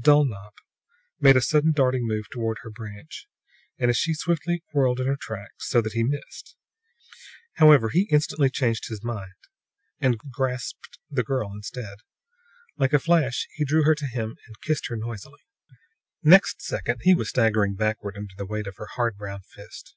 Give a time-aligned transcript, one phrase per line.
[0.00, 0.54] Dulnop
[1.18, 3.26] made a sudden darting move toward her branch,
[3.76, 6.54] and she as swiftly whirled in her tracks, so that he missed.
[7.54, 9.34] However, he instantly changed his mind
[9.98, 11.98] and grasped the girl instead.
[12.76, 15.40] Like a flash he drew her to him and kissed her noisily.
[16.22, 19.96] Next second he was staggering backward under the weight of her hard brown fist.